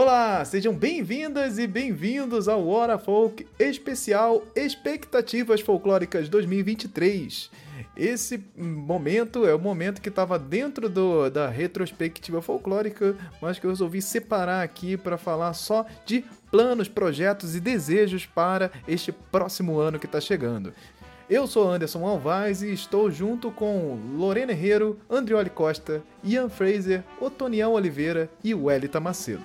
[0.00, 7.50] Olá, sejam bem-vindas e bem-vindos ao Hora Folk especial Expectativas Folclóricas 2023.
[7.96, 13.70] Esse momento é o momento que estava dentro do, da retrospectiva folclórica, mas que eu
[13.70, 19.98] resolvi separar aqui para falar só de planos, projetos e desejos para este próximo ano
[19.98, 20.72] que está chegando.
[21.28, 27.72] Eu sou Anderson Alvaz e estou junto com Lorena Herrero, Andrioli Costa, Ian Fraser, Otoniel
[27.72, 29.42] Oliveira e Wellita Macedo.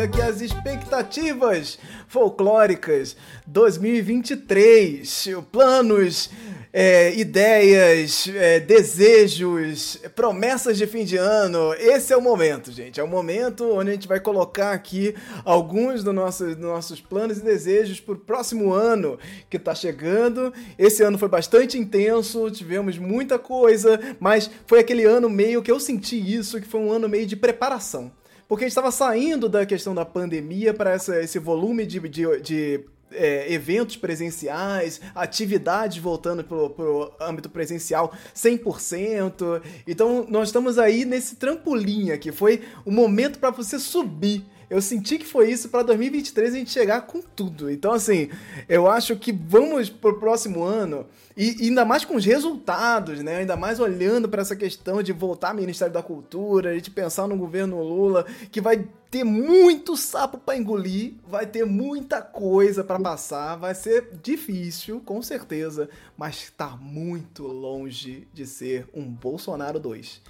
[0.00, 1.78] Fazer aqui as expectativas
[2.08, 5.28] folclóricas 2023.
[5.52, 6.30] Planos,
[6.72, 11.74] é, ideias, é, desejos, promessas de fim de ano.
[11.74, 13.00] Esse é o momento, gente.
[13.00, 15.14] É o momento onde a gente vai colocar aqui
[15.44, 19.18] alguns dos nossos, dos nossos planos e desejos para o próximo ano
[19.50, 20.52] que está chegando.
[20.78, 25.80] Esse ano foi bastante intenso, tivemos muita coisa, mas foi aquele ano meio que eu
[25.80, 28.12] senti isso, que foi um ano meio de preparação
[28.50, 32.84] porque a gente estava saindo da questão da pandemia para esse volume de, de, de
[33.12, 39.62] é, eventos presenciais, atividades voltando para o âmbito presencial 100%.
[39.86, 42.32] Então, nós estamos aí nesse trampolim aqui.
[42.32, 44.44] Foi o momento para você subir.
[44.70, 47.68] Eu senti que foi isso para 2023 a gente chegar com tudo.
[47.68, 48.30] Então, assim,
[48.68, 53.38] eu acho que vamos pro próximo ano e, ainda mais com os resultados, né?
[53.38, 57.26] Ainda mais olhando para essa questão de voltar ao Ministério da Cultura, a gente pensar
[57.26, 63.00] no governo Lula, que vai ter muito sapo para engolir, vai ter muita coisa para
[63.00, 70.22] passar, vai ser difícil, com certeza, mas está muito longe de ser um Bolsonaro 2.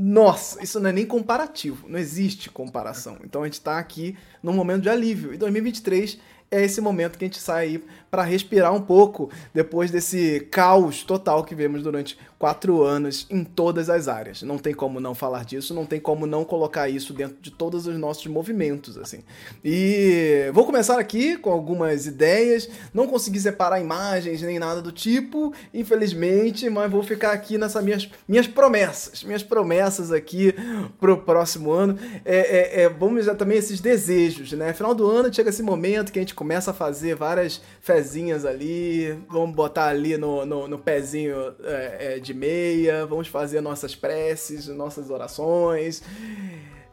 [0.00, 3.18] Nossa, isso não é nem comparativo, não existe comparação.
[3.24, 5.34] Então a gente está aqui num momento de alívio.
[5.34, 6.20] E 2023
[6.52, 11.02] é esse momento que a gente sai aí para respirar um pouco depois desse caos
[11.02, 14.42] total que vemos durante quatro anos em todas as áreas.
[14.42, 17.86] Não tem como não falar disso, não tem como não colocar isso dentro de todos
[17.86, 19.20] os nossos movimentos, assim.
[19.64, 22.68] E vou começar aqui com algumas ideias.
[22.94, 28.08] Não consegui separar imagens nem nada do tipo, infelizmente, mas vou ficar aqui nessas minhas,
[28.28, 30.54] minhas promessas, minhas promessas aqui
[31.00, 31.98] pro próximo ano.
[32.24, 34.72] É, é, é, vamos já também esses desejos, né?
[34.72, 37.60] Final do ano chega esse momento que a gente começa a fazer várias
[37.98, 43.60] fezinhas ali, vamos botar ali no, no, no pezinho é, é de meia, vamos fazer
[43.60, 46.02] nossas preces, nossas orações.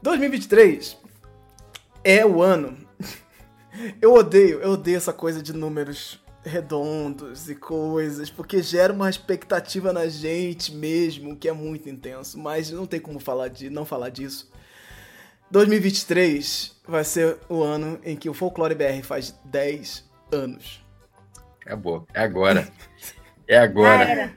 [0.02, 0.98] 2023
[2.04, 2.76] é o ano.
[4.02, 9.92] Eu odeio, eu odeio essa coisa de números redondos e coisas, porque gera uma expectativa
[9.92, 14.08] na gente mesmo, que é muito intenso, mas não tem como falar de não falar
[14.08, 14.50] disso.
[15.52, 20.85] 2023 vai ser o ano em que o Folclore BR faz 10 anos.
[21.66, 22.68] Acabou, é agora.
[23.48, 24.34] É agora.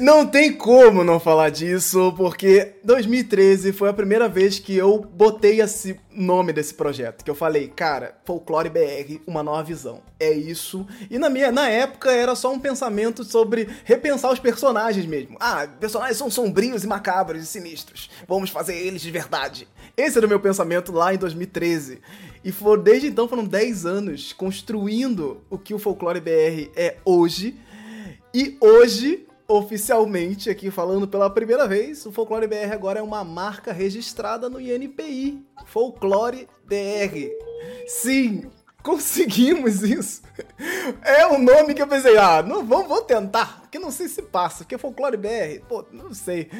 [0.00, 5.62] Não tem como não falar disso, porque 2013 foi a primeira vez que eu botei
[5.62, 10.02] esse nome desse projeto, que eu falei, cara, Folclore BR, uma nova visão.
[10.20, 10.86] É isso.
[11.10, 15.38] E na minha, na época era só um pensamento sobre repensar os personagens mesmo.
[15.40, 18.10] Ah, personagens são sombrios e macabros e sinistros.
[18.28, 19.66] Vamos fazer eles de verdade.
[19.96, 22.02] Esse era o meu pensamento lá em 2013.
[22.44, 27.56] E for, desde então foram 10 anos construindo o que o Folclore BR é hoje.
[28.34, 33.72] E hoje oficialmente aqui falando pela primeira vez, o Folclore BR agora é uma marca
[33.72, 35.42] registrada no INPI.
[35.64, 37.30] Folclore BR.
[37.86, 38.50] Sim,
[38.82, 40.22] conseguimos isso.
[41.02, 44.22] É um nome que eu pensei, ah, não, vou, vou tentar, porque não sei se
[44.22, 46.50] passa, porque Folclore BR, pô, não sei.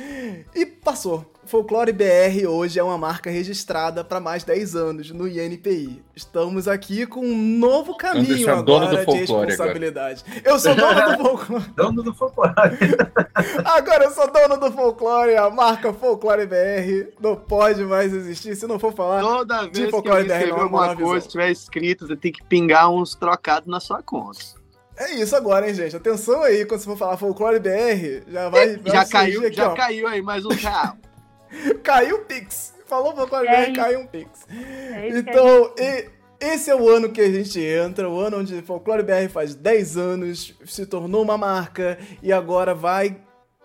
[0.54, 1.24] E passou.
[1.46, 6.02] Folclore BR hoje é uma marca registrada para mais 10 anos no INPI.
[6.14, 10.22] Estamos aqui com um novo caminho agora de responsabilidade.
[10.26, 10.42] Agora.
[10.44, 11.64] Eu sou dono do folclore.
[11.74, 12.78] dono do folclore.
[13.64, 18.66] agora eu sou dono do folclore, a marca Folclore BR não pode mais existir se
[18.66, 20.60] não for falar Toda vez de folclore que eu BR.
[20.60, 24.57] alguma coisa, se tiver escrito, você tem que pingar uns trocados na sua conta.
[24.98, 25.94] É isso agora, hein, gente?
[25.94, 28.76] Atenção aí, quando você for falar folclore BR, já vai.
[28.76, 29.74] vai já caiu, aqui, já ó.
[29.74, 30.48] caiu aí mais um
[31.84, 32.74] caiu o Pix.
[32.86, 34.44] Falou folclore é BR, caiu um Pix.
[34.50, 36.10] É então, e,
[36.40, 39.96] esse é o ano que a gente entra, o ano onde Folclore BR faz 10
[39.96, 43.20] anos, se tornou uma marca e agora vai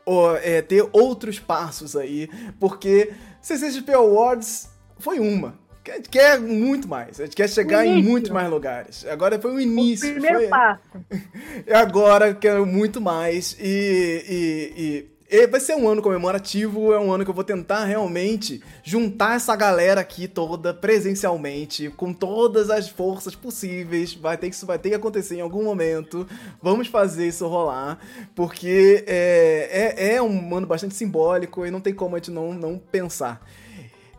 [0.06, 4.70] ó, é, ter outros passos aí, porque CCXP Awards
[5.00, 5.60] foi uma.
[5.92, 7.20] A gente quer muito mais.
[7.20, 9.06] A gente quer chegar em muitos mais lugares.
[9.06, 10.10] Agora foi o início.
[10.10, 10.48] O primeiro foi...
[10.48, 10.82] passo.
[11.74, 13.58] Agora quero muito mais.
[13.60, 17.86] E, e, e vai ser um ano comemorativo, é um ano que eu vou tentar
[17.86, 24.14] realmente juntar essa galera aqui toda presencialmente, com todas as forças possíveis.
[24.14, 26.28] Vai ter que isso vai ter que acontecer em algum momento.
[26.62, 28.00] Vamos fazer isso rolar,
[28.36, 32.54] porque é, é, é um ano bastante simbólico e não tem como a gente não,
[32.54, 33.46] não pensar.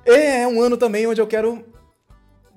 [0.04, 1.64] É um ano também onde eu quero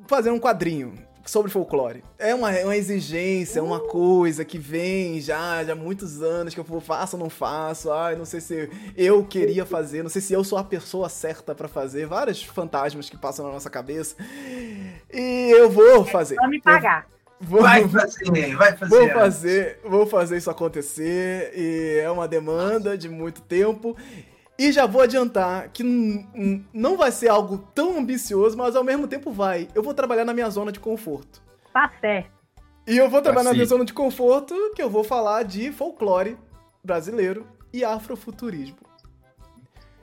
[0.07, 0.93] fazer um quadrinho
[1.29, 2.03] sobre folclore.
[2.17, 6.53] É uma, é uma exigência, é uma coisa que vem já, já há muitos anos
[6.53, 7.91] que eu faço ou não faço.
[7.91, 11.53] Ai, não sei se eu queria fazer, não sei se eu sou a pessoa certa
[11.53, 12.05] para fazer.
[12.05, 14.15] Vários fantasmas que passam na nossa cabeça.
[15.13, 16.37] E eu vou fazer.
[16.41, 17.07] É me pagar.
[17.39, 18.89] Vou, vai fazer, vai fazer.
[18.89, 23.95] Vou fazer, vou fazer isso acontecer e é uma demanda de muito tempo.
[24.59, 25.83] E já vou adiantar que
[26.73, 29.67] não vai ser algo tão ambicioso, mas ao mesmo tempo vai.
[29.75, 31.41] Eu vou trabalhar na minha zona de conforto.
[31.71, 32.31] Tá certo.
[32.87, 36.37] E eu vou trabalhar na minha zona de conforto, que eu vou falar de folclore
[36.83, 38.86] brasileiro e afrofuturismo.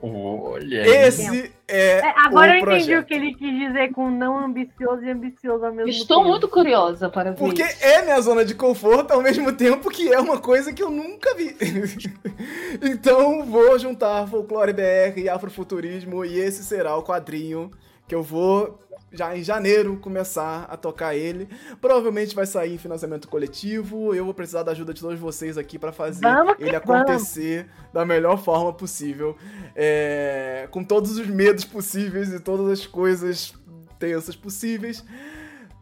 [0.01, 3.03] Olha Esse é, é Agora eu entendi projeto.
[3.03, 6.29] o que ele quis dizer com não ambicioso e ambicioso ao mesmo Estou tempo.
[6.29, 7.37] muito curiosa para ver.
[7.37, 10.91] Porque é minha zona de conforto ao mesmo tempo que é uma coisa que eu
[10.91, 11.55] nunca vi.
[12.83, 17.71] então vou juntar folclore BR e afrofuturismo e esse será o quadrinho
[18.07, 18.79] que eu vou
[19.15, 21.47] já em janeiro começar a tocar ele.
[21.79, 24.13] Provavelmente vai sair em financiamento coletivo.
[24.13, 27.93] Eu vou precisar da ajuda de todos vocês aqui para fazer vamos ele acontecer vamos.
[27.93, 29.35] da melhor forma possível,
[29.75, 30.67] é...
[30.71, 33.53] com todos os medos possíveis e todas as coisas
[33.99, 35.03] tensas possíveis.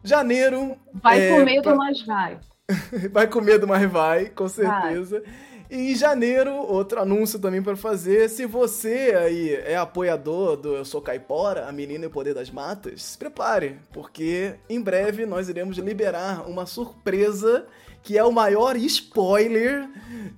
[0.02, 0.76] Janeiro.
[0.92, 1.74] Vai é, com medo, pra...
[1.74, 2.38] mas vai.
[3.10, 5.20] vai com medo, mas vai, com certeza.
[5.20, 5.53] Vai.
[5.70, 8.28] E em janeiro, outro anúncio também para fazer.
[8.28, 12.50] Se você aí é apoiador do Eu Sou Caipora, a menina e o poder das
[12.50, 17.66] matas, se prepare, porque em breve nós iremos liberar uma surpresa
[18.02, 19.88] que é o maior spoiler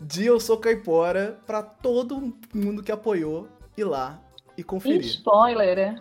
[0.00, 4.20] de Eu Sou Caipora para todo mundo que apoiou ir lá
[4.56, 5.00] e conferir.
[5.00, 5.96] Spoiler, é?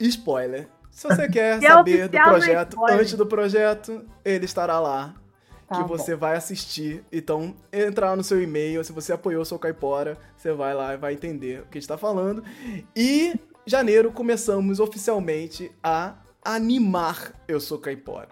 [0.00, 0.68] Spoiler.
[0.90, 5.14] Se você quer saber do projeto antes do projeto, ele estará lá
[5.66, 7.04] Tá que você vai assistir.
[7.10, 10.96] Então, entrar no seu e-mail, se você apoiou o seu Caipora, você vai lá e
[10.96, 12.44] vai entender o que a gente tá falando.
[12.94, 13.34] E
[13.66, 18.28] janeiro começamos oficialmente a animar Eu Sou Caipora.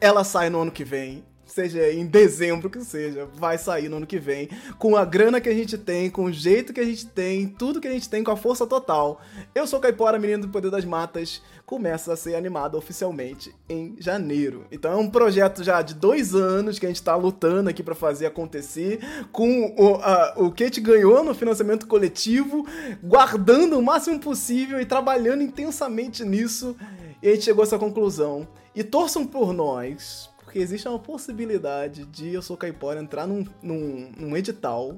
[0.00, 4.06] Ela sai no ano que vem seja em dezembro que seja, vai sair no ano
[4.06, 7.06] que vem, com a grana que a gente tem, com o jeito que a gente
[7.06, 9.20] tem, tudo que a gente tem, com a força total.
[9.54, 14.64] Eu sou Caipora, menino do Poder das Matas, começa a ser animado oficialmente em janeiro.
[14.72, 17.94] Então é um projeto já de dois anos que a gente tá lutando aqui para
[17.94, 19.00] fazer acontecer,
[19.30, 22.66] com o, a, o que a gente ganhou no financiamento coletivo,
[23.02, 26.74] guardando o máximo possível e trabalhando intensamente nisso.
[27.22, 28.48] E a gente chegou a essa conclusão.
[28.74, 34.12] E torçam por nós, porque existe uma possibilidade de Eu Sou Caipora entrar num, num,
[34.14, 34.96] num edital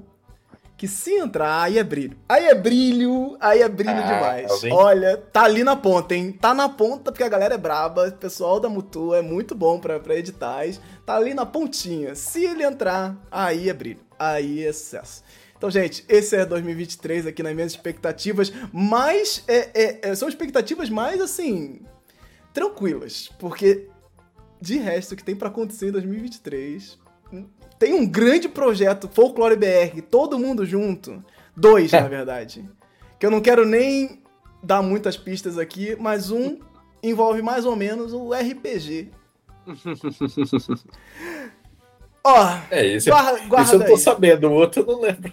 [0.75, 2.17] que se entrar, aí é brilho.
[2.27, 4.51] Aí é brilho, aí é brilho ah, demais.
[4.51, 4.73] Alguém?
[4.73, 6.33] Olha, tá ali na ponta, hein?
[6.33, 9.79] Tá na ponta porque a galera é braba, o pessoal da Mutua é muito bom
[9.79, 12.15] pra, pra editais, tá ali na pontinha.
[12.15, 15.23] Se ele entrar, aí é brilho, aí é sucesso.
[15.57, 20.89] Então, gente, esse é 2023 aqui nas minhas expectativas, mas é, é, é, são expectativas
[20.89, 21.79] mais, assim,
[22.53, 23.87] tranquilas, porque
[24.59, 26.97] de resto, que tem para acontecer em 2023.
[27.77, 31.23] Tem um grande projeto Folklore BR, todo mundo junto.
[31.55, 32.67] Dois, na verdade.
[33.19, 34.21] Que eu não quero nem
[34.63, 36.59] dar muitas pistas aqui, mas um
[37.03, 39.11] envolve mais ou menos o RPG.
[42.23, 43.99] Ó, é, esse, guarda, guarda esse eu tô aí.
[43.99, 45.31] sabendo, o outro eu não lembro.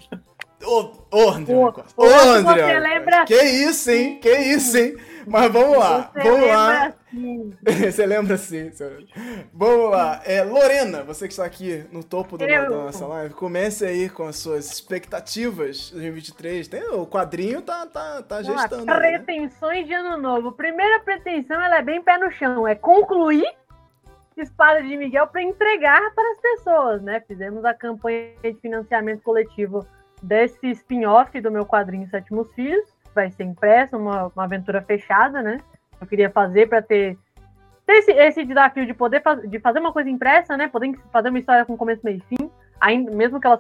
[0.63, 1.55] Ô, ô, André.
[1.55, 2.79] Ô, ô André.
[2.79, 3.25] Lembra...
[3.25, 4.19] Que isso, hein?
[4.21, 4.97] Que isso, hein?
[5.27, 6.87] Mas vamos lá, você vamos lá.
[6.87, 7.53] Assim.
[7.91, 8.71] você lembra sim.
[8.71, 9.07] Você...
[9.53, 10.21] Vamos lá.
[10.25, 14.25] É, Lorena, você que está aqui no topo do, da nossa live, comece aí com
[14.25, 16.69] as suas expectativas de 2023.
[16.69, 18.91] Tem, o quadrinho tá, tá, tá gestando.
[18.91, 19.85] Ah, pretensões né?
[19.85, 20.53] de ano novo.
[20.53, 23.47] Primeira pretensão, ela é bem pé no chão, é concluir
[24.37, 27.23] Espada de Miguel para entregar para as pessoas, né?
[27.29, 29.87] Fizemos a campanha de financiamento coletivo
[30.23, 35.59] desse spin-off do meu quadrinho Sétimos Filhos vai ser impresso, uma, uma aventura fechada, né?
[36.01, 37.17] Eu queria fazer para ter,
[37.87, 40.69] ter esse, esse, desafio de poder faz, de fazer uma coisa impressa, né?
[40.69, 42.51] Poder fazer uma história com começo, meio e fim,
[42.81, 43.59] ainda, mesmo que ela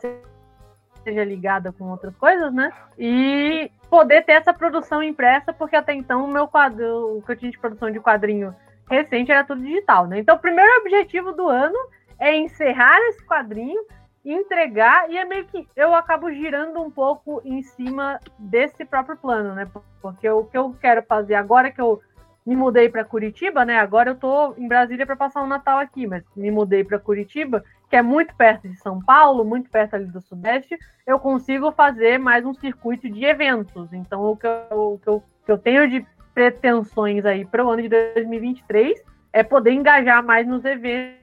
[1.02, 2.72] seja ligada com outras coisas, né?
[2.98, 7.36] E poder ter essa produção impressa, porque até então o meu quadro, o que eu
[7.36, 8.54] tinha de produção de quadrinho
[8.90, 10.18] recente era tudo digital, né?
[10.18, 11.78] Então, o primeiro objetivo do ano
[12.18, 13.82] é encerrar esse quadrinho
[14.24, 19.54] entregar e é meio que eu acabo girando um pouco em cima desse próprio plano,
[19.54, 19.68] né?
[20.00, 22.00] Porque o que eu quero fazer agora que eu
[22.44, 23.78] me mudei para Curitiba, né?
[23.78, 27.64] Agora eu tô em Brasília para passar o Natal aqui, mas me mudei para Curitiba,
[27.88, 30.76] que é muito perto de São Paulo, muito perto ali do Sudeste,
[31.06, 33.92] eu consigo fazer mais um circuito de eventos.
[33.92, 37.70] Então, o que eu, o que eu, que eu tenho de pretensões aí para o
[37.70, 39.02] ano de 2023
[39.32, 41.20] é poder engajar mais nos eventos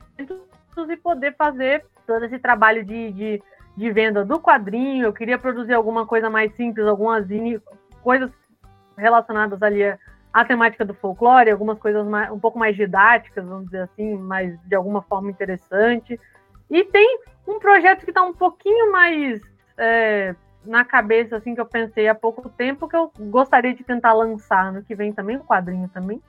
[0.90, 3.44] e poder fazer todo esse trabalho de, de,
[3.78, 5.06] de venda do quadrinho.
[5.06, 7.28] Eu queria produzir alguma coisa mais simples, algumas
[8.02, 8.32] coisas
[8.98, 9.84] relacionadas ali
[10.34, 14.60] à temática do folclore, algumas coisas mais, um pouco mais didáticas, vamos dizer assim, mas
[14.62, 16.20] de alguma forma interessante.
[16.68, 19.40] E tem um projeto que está um pouquinho mais
[19.78, 20.36] é,
[20.66, 24.74] na cabeça, assim, que eu pensei há pouco tempo, que eu gostaria de tentar lançar
[24.74, 26.20] no que vem também, o quadrinho também.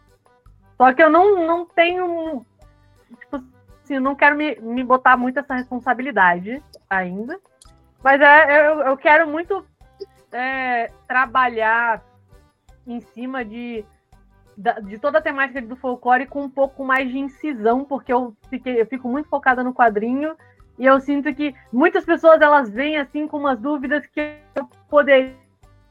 [0.77, 2.45] Só que eu não, não tenho.
[3.19, 3.43] Tipo
[3.91, 7.39] assim, não quero me, me botar muito essa responsabilidade ainda.
[8.03, 9.65] Mas é, eu, eu quero muito
[10.33, 12.03] é, trabalhar
[12.87, 13.85] em cima de,
[14.85, 18.81] de toda a temática do folclore com um pouco mais de incisão, porque eu, fiquei,
[18.81, 20.35] eu fico muito focada no quadrinho
[20.79, 25.35] e eu sinto que muitas pessoas elas vêm assim com umas dúvidas que eu poderia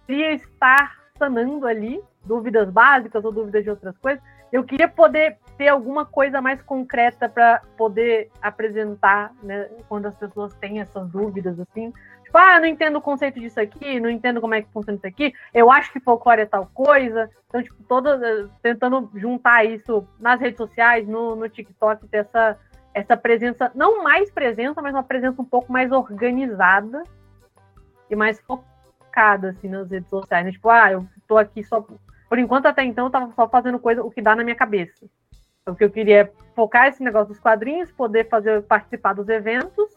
[0.08, 4.24] estar sanando ali, dúvidas básicas ou dúvidas de outras coisas.
[4.52, 10.56] Eu queria poder ter alguma coisa mais concreta para poder apresentar, né, quando as pessoas
[10.56, 11.92] têm essas dúvidas assim.
[12.24, 15.06] Tipo, ah, não entendo o conceito disso aqui, não entendo como é que funciona isso
[15.06, 17.30] aqui, eu acho que folclore é tal coisa.
[17.48, 22.58] Então, tipo, todas eh, tentando juntar isso nas redes sociais, no, no TikTok, ter essa
[22.94, 27.04] essa presença, não mais presença, mas uma presença um pouco mais organizada
[28.10, 30.46] e mais focada, assim, nas redes sociais.
[30.46, 30.52] Né?
[30.54, 31.86] Tipo, ah, eu tô aqui só.
[32.30, 35.06] Por enquanto, até então, eu tava só fazendo coisa, o que dá na minha cabeça.
[35.72, 39.90] O que eu queria é focar esse negócio dos quadrinhos, poder fazer participar dos eventos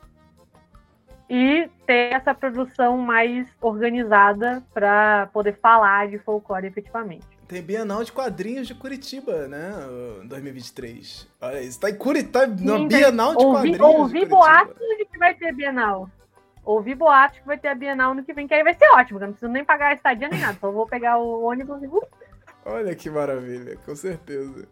[1.28, 7.26] e ter essa produção mais organizada para poder falar de folclore efetivamente.
[7.48, 9.72] Tem Bienal de Quadrinhos de Curitiba, né?
[10.24, 11.28] 2023.
[11.40, 11.80] Olha isso.
[11.80, 13.80] Tá em Curitiba, na Bienal de ouvi, Quadrinhos.
[13.80, 16.08] Ouvi boatos de que vai ter Bienal.
[16.64, 19.18] Ouvi boatos que vai ter a Bienal no que vem, que aí vai ser ótimo,
[19.18, 20.56] eu não preciso nem pagar a estadia nem nada.
[20.60, 21.88] Só vou pegar o ônibus e.
[22.64, 24.68] Olha que maravilha, com certeza.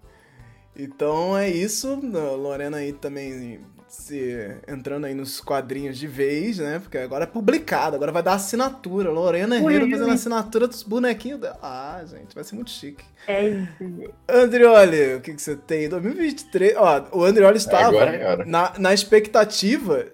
[0.77, 2.01] Então é isso.
[2.03, 3.61] Lorena aí também
[3.91, 6.79] se entrando aí nos quadrinhos de vez, né?
[6.79, 9.11] Porque agora é publicado, agora vai dar assinatura.
[9.11, 10.15] Lorena Herrera fazendo ui.
[10.15, 11.59] assinatura dos bonequinhos dela.
[11.61, 13.05] Ah, gente, vai ser muito chique.
[13.27, 14.13] É isso.
[14.29, 15.89] Andrioli, o que, que você tem?
[15.89, 16.75] 2023.
[16.77, 20.07] Ó, o Andrioli estava é na, na expectativa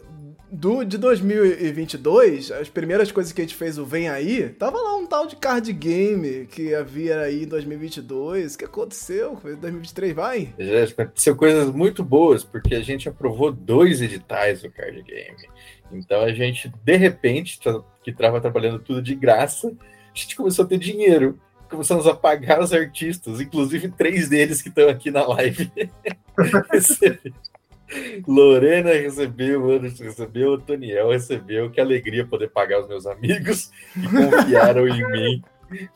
[0.51, 4.97] do, de 2022, as primeiras coisas que a gente fez o Vem Aí, tava lá
[4.97, 8.55] um tal de card game que havia aí em 2022.
[8.55, 9.39] O que aconteceu?
[9.43, 10.55] 2023 vai?
[10.59, 15.37] Já aconteceu coisas muito boas, porque a gente aprovou dois editais do card game.
[15.93, 17.59] Então a gente, de repente,
[18.03, 21.39] que estava trabalhando tudo de graça, a gente começou a ter dinheiro.
[21.69, 25.71] Começamos a pagar os artistas, inclusive três deles que estão aqui na live.
[28.27, 31.71] Lorena recebeu, Anderson recebeu, o Toniel recebeu.
[31.71, 35.43] Que alegria poder pagar os meus amigos que confiaram em mim,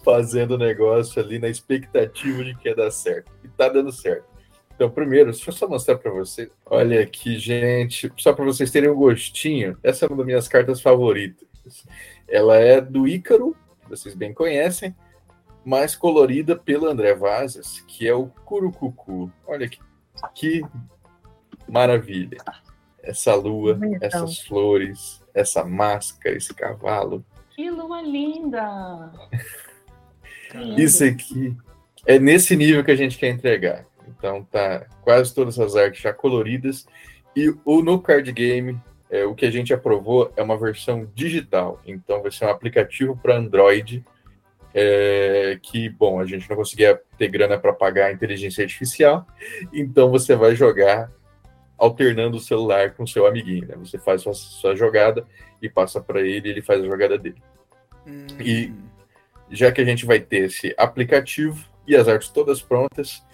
[0.05, 3.31] fazendo o negócio ali na expectativa de que ia dar certo.
[3.45, 4.31] E tá dando certo.
[4.75, 6.49] Então, primeiro, deixa eu só mostrar para vocês.
[6.65, 9.77] Olha aqui, gente, só para vocês terem um gostinho.
[9.83, 11.47] Essa é uma das minhas cartas favoritas.
[12.27, 13.55] Ela é do Ícaro,
[13.89, 14.97] vocês bem conhecem,
[15.65, 19.31] mais colorida pelo André Vazas, que é o Curucucu.
[19.47, 19.79] Olha que,
[20.35, 20.63] que
[21.71, 22.39] maravilha.
[23.03, 27.25] Essa lua, essas flores, essa máscara, esse cavalo.
[27.55, 29.11] Que lua linda!
[30.77, 31.57] Isso aqui
[32.07, 33.87] é nesse nível que a gente quer entregar.
[34.09, 36.87] Então tá quase todas as artes já coloridas
[37.35, 41.81] e o no card game é, o que a gente aprovou é uma versão digital.
[41.87, 44.05] Então vai ser um aplicativo para Android
[44.73, 49.27] é, que bom a gente não conseguia ter grana para pagar a inteligência artificial.
[49.73, 51.11] Então você vai jogar
[51.81, 53.67] alternando o celular com o seu amiguinho.
[53.67, 53.75] Né?
[53.79, 55.27] Você faz sua, sua jogada
[55.61, 57.43] e passa para ele ele faz a jogada dele.
[58.07, 58.27] Hum.
[58.39, 58.73] E
[59.51, 63.25] já que a gente vai ter esse aplicativo e as artes todas prontas,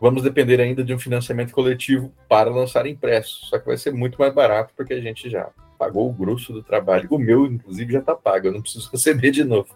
[0.00, 3.46] vamos depender ainda de um financiamento coletivo para lançar impresso.
[3.46, 6.62] Só que vai ser muito mais barato porque a gente já pagou o grosso do
[6.62, 7.08] trabalho.
[7.10, 9.74] O meu, inclusive, já está pago, eu não preciso receber de novo.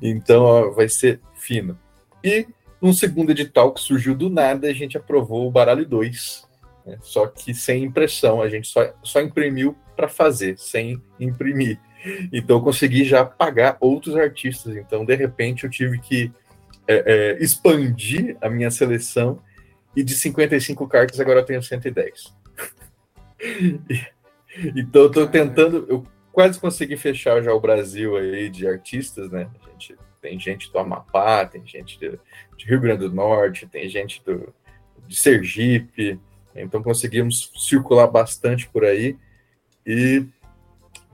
[0.00, 1.78] Então, ó, vai ser fino.
[2.22, 2.46] E
[2.82, 6.48] um segundo edital que surgiu do nada, a gente aprovou o Baralho 2,
[6.90, 6.98] né?
[7.00, 11.78] Só que sem impressão, a gente só, só imprimiu para fazer, sem imprimir.
[12.32, 14.76] Então eu consegui já pagar outros artistas.
[14.76, 16.32] Então, de repente, eu tive que
[16.88, 19.40] é, é, expandir a minha seleção
[19.94, 22.34] e de 55 cartas agora eu tenho 110.
[24.74, 29.48] então eu estou tentando, eu quase consegui fechar já o Brasil aí de artistas, né?
[29.62, 32.18] A gente, tem gente do Amapá, tem gente de,
[32.56, 34.52] de Rio Grande do Norte, tem gente do,
[35.06, 36.18] de Sergipe,
[36.62, 39.16] então conseguimos circular bastante por aí.
[39.86, 40.24] E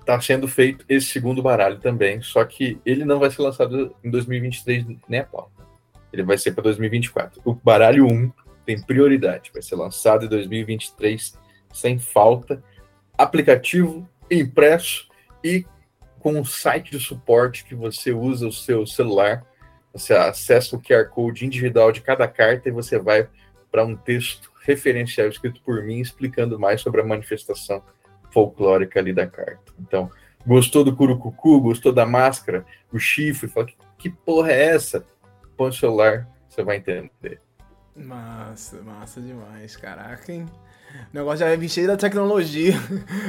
[0.01, 4.11] está sendo feito esse segundo baralho também, só que ele não vai ser lançado em
[4.11, 5.51] 2023 nem a pau.
[6.13, 7.43] Ele vai ser para 2024.
[7.45, 8.33] O baralho 1
[8.65, 11.37] tem prioridade, vai ser lançado em 2023
[11.73, 12.63] sem falta,
[13.19, 15.09] aplicativo impresso
[15.43, 15.65] e
[16.21, 19.45] com um site de suporte que você usa o seu celular,
[19.93, 23.29] você acessa o QR Code individual de cada carta e você vai
[23.71, 27.83] para um texto referencial escrito por mim explicando mais sobre a manifestação
[28.31, 29.73] folclórica ali da carta.
[29.81, 30.11] Então,
[30.47, 35.07] gostou do curucucu, gostou da máscara, o chifre, fala, que, que porra é essa?
[35.57, 37.41] Põe o celular, você vai entender.
[37.97, 40.47] Massa, massa demais, caraca, hein?
[41.13, 42.75] O negócio já é cheio da tecnologia.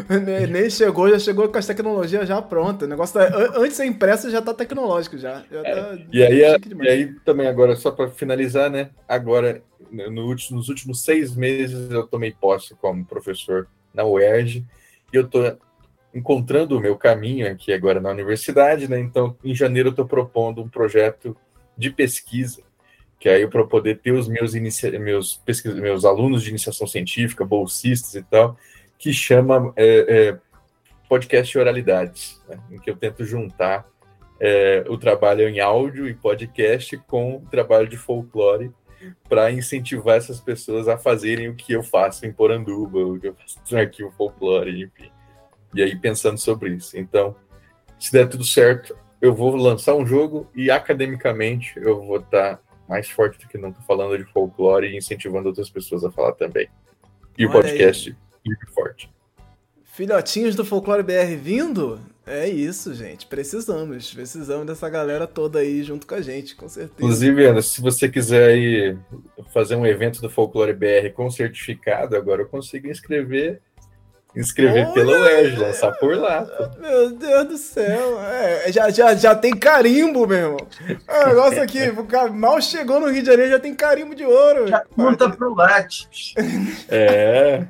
[0.50, 2.88] Nem chegou, já chegou com as tecnologias já prontas.
[2.88, 5.44] O negócio tá, antes de ser impresso já tá tecnológico já.
[5.52, 5.76] já é.
[5.76, 8.92] tá e, aí, e aí também agora, só para finalizar, né?
[9.08, 14.66] Agora, no, nos últimos seis meses eu tomei posse como professor na UERJ
[15.12, 15.58] e eu estou
[16.14, 19.00] encontrando o meu caminho aqui agora na universidade, né?
[19.00, 21.36] Então, em janeiro eu estou propondo um projeto
[21.78, 22.64] de pesquisa,
[23.20, 25.42] que aí para poder ter os meus meus
[25.76, 28.58] meus alunos de iniciação científica, bolsistas e tal,
[28.98, 30.38] que chama é, é,
[31.10, 32.60] podcast oralidades, né?
[32.72, 33.88] em que eu tento juntar
[34.40, 38.72] é, o trabalho em áudio e podcast com o trabalho de folclore
[39.28, 43.36] para incentivar essas pessoas a fazerem o que eu faço em Poranduba, o que eu
[43.36, 45.12] faço no Arquivo Folclore, enfim.
[45.74, 46.98] E aí pensando sobre isso.
[46.98, 47.36] Então,
[48.00, 52.67] se der tudo certo, eu vou lançar um jogo e academicamente eu vou estar tá
[52.88, 56.70] mais forte do que nunca falando de folclore e incentivando outras pessoas a falar também.
[57.38, 58.16] E Olha o podcast
[58.46, 59.10] muito forte.
[59.84, 62.00] Filhotinhos do Folclore BR vindo?
[62.26, 63.26] É isso, gente.
[63.26, 64.14] Precisamos.
[64.14, 66.94] Precisamos dessa galera toda aí junto com a gente, com certeza.
[66.98, 68.98] Inclusive, Ana, se você quiser aí
[69.54, 73.62] fazer um evento do Folclore BR com certificado, agora eu consigo inscrever
[74.38, 76.44] inscrever Olha, pela UERJ, lançar por lá.
[76.44, 76.80] Pô.
[76.80, 78.22] Meu Deus do céu.
[78.22, 80.68] É, já, já, já tem carimbo, meu irmão.
[81.08, 81.80] O negócio aqui,
[82.34, 84.68] mal chegou no Rio de Janeiro, já tem carimbo de ouro.
[84.68, 86.34] Já conta pro Lattes.
[86.90, 87.66] É.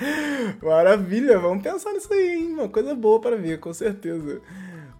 [0.62, 2.52] Maravilha, vamos pensar nisso aí, hein?
[2.52, 4.40] Uma coisa boa para ver, com certeza.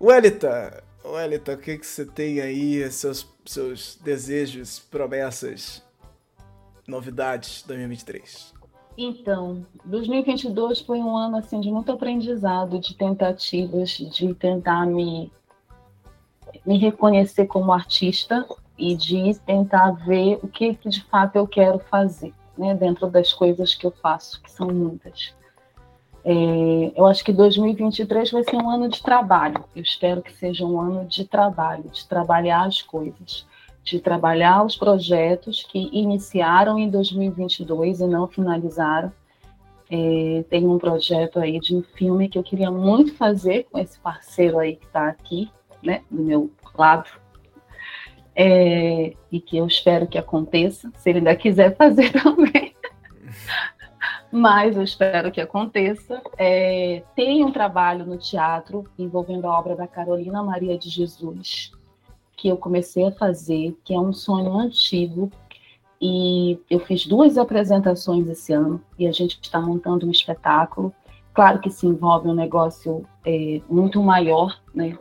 [0.00, 5.82] Welita, Welita, o que, que você tem aí, seus, seus desejos, promessas,
[6.86, 8.59] novidades 2023?
[9.02, 15.32] Então, 2022 foi um ano assim de muito aprendizado, de tentativas de tentar me
[16.66, 22.34] me reconhecer como artista e de tentar ver o que de fato eu quero fazer
[22.58, 25.34] né, dentro das coisas que eu faço, que são muitas.
[26.22, 29.64] É, eu acho que 2023 vai ser um ano de trabalho.
[29.74, 33.46] Eu espero que seja um ano de trabalho, de trabalhar as coisas,
[33.82, 39.12] de trabalhar os projetos que iniciaram em 2022 e não finalizaram.
[39.90, 43.98] É, tem um projeto aí de um filme que eu queria muito fazer com esse
[43.98, 45.50] parceiro aí que está aqui,
[45.82, 47.10] né, do meu lado,
[48.36, 52.74] é, e que eu espero que aconteça, se ele ainda quiser fazer também.
[54.30, 56.22] Mas eu espero que aconteça.
[56.38, 61.72] É, tem um trabalho no teatro envolvendo a obra da Carolina Maria de Jesus,
[62.40, 65.30] que eu comecei a fazer, que é um sonho antigo.
[66.00, 70.90] E eu fiz duas apresentações esse ano e a gente está montando um espetáculo.
[71.34, 74.98] Claro que se envolve um negócio é, muito maior, né?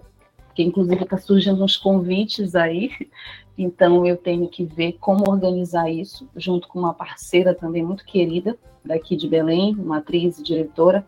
[0.47, 2.91] porque inclusive está surgindo uns convites aí,
[3.58, 8.58] então eu tenho que ver como organizar isso, junto com uma parceira também muito querida,
[8.84, 11.06] daqui de Belém, uma atriz e diretora.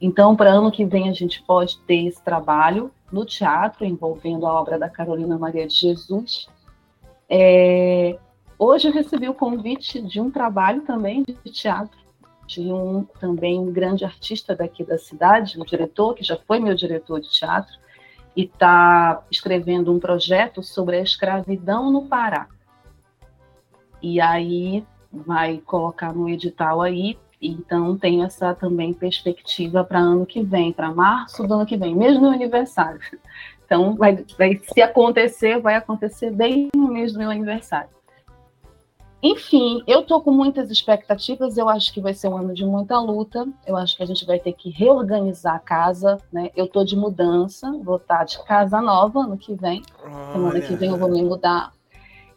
[0.00, 4.52] Então, para ano que vem, a gente pode ter esse trabalho no teatro, envolvendo a
[4.52, 6.48] obra da Carolina Maria de Jesus.
[7.28, 8.18] É,
[8.58, 11.98] hoje eu recebi o convite de um trabalho também de teatro,
[12.46, 16.74] de um também um grande artista daqui da cidade, um diretor, que já foi meu
[16.74, 17.72] diretor de teatro,
[18.36, 22.48] e está escrevendo um projeto sobre a escravidão no Pará.
[24.02, 30.42] E aí vai colocar no edital aí, então tem essa também perspectiva para ano que
[30.42, 33.00] vem, para março do ano que vem, mesmo no aniversário.
[33.64, 37.88] Então vai, vai se acontecer, vai acontecer bem no mês do meu aniversário.
[39.22, 41.56] Enfim, eu estou com muitas expectativas.
[41.58, 43.46] Eu acho que vai ser um ano de muita luta.
[43.66, 46.16] Eu acho que a gente vai ter que reorganizar a casa.
[46.32, 46.50] Né?
[46.56, 49.82] Eu estou de mudança, vou estar tá de casa nova ano que vem.
[50.02, 50.32] Olha.
[50.32, 51.72] Semana que vem eu vou me mudar.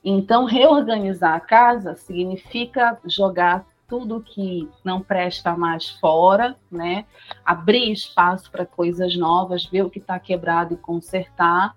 [0.03, 7.05] Então, reorganizar a casa significa jogar tudo que não presta mais fora, né?
[7.45, 11.75] Abrir espaço para coisas novas, ver o que está quebrado e consertar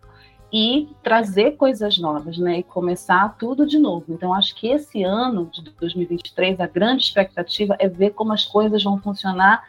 [0.53, 2.61] e trazer coisas novas, né?
[2.61, 4.05] E começar tudo de novo.
[4.09, 8.83] Então, acho que esse ano de 2023, a grande expectativa é ver como as coisas
[8.83, 9.65] vão funcionar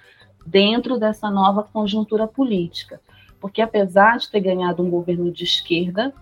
[0.46, 3.02] dentro dessa nova conjuntura política.
[3.40, 6.14] Porque apesar de ter ganhado um governo de esquerda,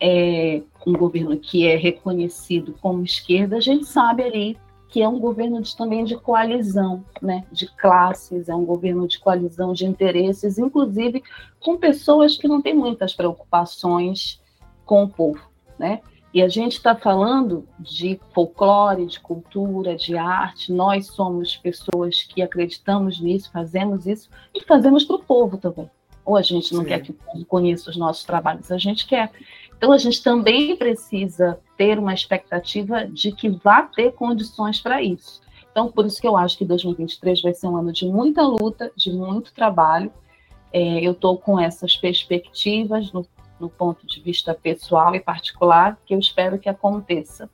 [0.00, 4.58] é, um governo que é reconhecido como esquerda, a gente sabe ali
[4.92, 9.18] que é um governo de, também de coalizão, né, de classes, é um governo de
[9.18, 11.22] coalizão de interesses, inclusive
[11.58, 14.38] com pessoas que não têm muitas preocupações
[14.84, 15.40] com o povo,
[15.78, 16.00] né?
[16.34, 20.72] E a gente está falando de folclore, de cultura, de arte.
[20.72, 25.90] Nós somos pessoas que acreditamos nisso, fazemos isso e fazemos para o povo também.
[26.24, 26.88] Ou a gente não Sim.
[26.88, 29.30] quer que o povo conheça os nossos trabalhos, a gente quer.
[29.82, 35.42] Então a gente também precisa ter uma expectativa de que vá ter condições para isso.
[35.72, 38.92] Então, por isso que eu acho que 2023 vai ser um ano de muita luta,
[38.94, 40.12] de muito trabalho.
[40.72, 43.26] É, eu estou com essas perspectivas no
[43.58, 47.48] no ponto de vista pessoal e particular, que eu espero que aconteça.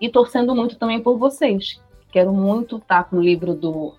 [0.00, 1.80] E torcendo muito também por vocês.
[2.10, 3.94] Quero muito estar com o livro do,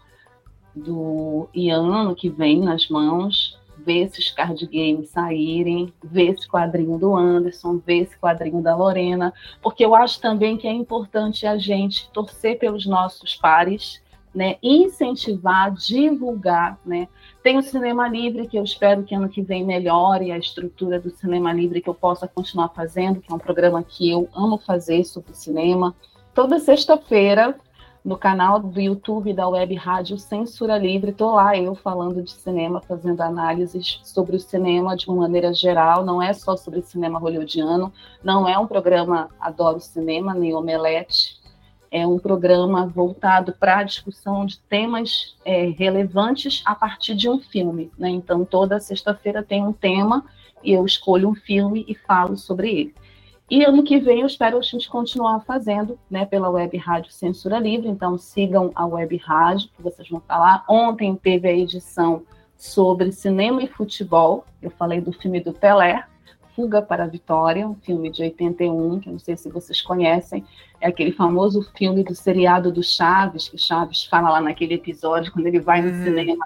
[0.76, 7.16] do Ian que vem nas mãos, ver esses card games saírem, ver esse quadrinho do
[7.16, 12.10] Anderson, ver esse quadrinho da Lorena, porque eu acho também que é importante a gente
[12.12, 14.02] torcer pelos nossos pares,
[14.34, 17.08] né, incentivar, divulgar, né,
[17.42, 21.10] tem o Cinema Livre, que eu espero que ano que vem melhore a estrutura do
[21.10, 25.04] Cinema Livre, que eu possa continuar fazendo, que é um programa que eu amo fazer
[25.06, 25.96] sobre cinema.
[26.34, 27.56] Toda sexta-feira,
[28.04, 32.82] no canal do YouTube da Web Rádio Censura Livre, estou lá eu falando de cinema,
[32.82, 37.92] fazendo análises sobre o cinema de uma maneira geral, não é só sobre cinema hollywoodiano,
[38.24, 41.40] não é um programa Adoro Cinema, nem Omelete,
[41.92, 47.40] é um programa voltado para a discussão de temas é, relevantes a partir de um
[47.40, 47.92] filme.
[47.98, 48.10] Né?
[48.10, 50.24] Então, toda sexta-feira tem um tema
[50.64, 52.96] e eu escolho um filme e falo sobre ele.
[53.50, 57.58] E ano que vem eu espero a gente continuar fazendo né, pela Web Rádio Censura
[57.58, 60.64] Livre, então sigam a Web Rádio, que vocês vão falar.
[60.70, 62.22] Ontem teve a edição
[62.56, 66.04] sobre cinema e futebol, eu falei do filme do Pelé,
[66.56, 70.46] Fuga para a Vitória, um filme de 81, que eu não sei se vocês conhecem,
[70.82, 75.48] é aquele famoso filme do seriado do Chaves, que Chaves fala lá naquele episódio, quando
[75.48, 76.04] ele vai no uhum.
[76.04, 76.46] cinema.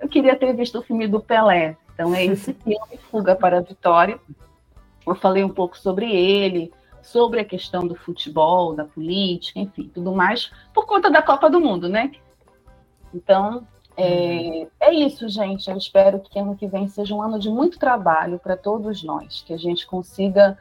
[0.00, 3.60] Eu queria ter visto o filme do Pelé, então é esse filme, Fuga para a
[3.60, 4.18] Vitória.
[5.06, 10.12] Eu falei um pouco sobre ele, sobre a questão do futebol, da política, enfim, tudo
[10.12, 12.12] mais, por conta da Copa do Mundo, né?
[13.12, 15.68] Então, é, é, isso, gente.
[15.68, 19.42] Eu espero que ano que vem seja um ano de muito trabalho para todos nós,
[19.46, 20.56] que a gente consiga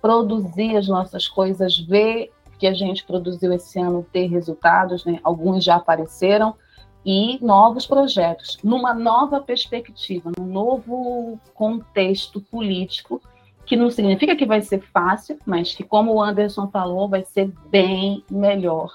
[0.00, 5.18] produzir as nossas coisas, ver que a gente produziu esse ano ter resultados, né?
[5.22, 6.54] Alguns já apareceram
[7.04, 13.22] e novos projetos, numa nova perspectiva, num novo contexto político,
[13.66, 17.50] que não significa que vai ser fácil, mas que, como o Anderson falou, vai ser
[17.68, 18.94] bem melhor